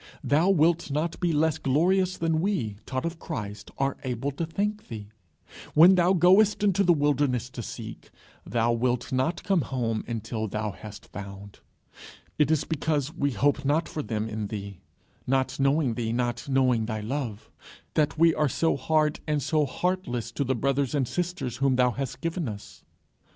[0.23, 4.87] thou wilt not be less glorious than we, taught of Christ, are able to think
[4.87, 5.09] thee.
[5.75, 8.09] When thou goest into the wilderness to seek,
[8.43, 11.59] thou wilt not come home until thou hast found.
[12.39, 14.79] It is because we hope not for them in thee,
[15.27, 17.51] not knowing thee, not knowing thy love,
[17.93, 21.91] that we are so hard and so heartless to the brothers and sisters whom thou
[21.91, 22.83] hast given us.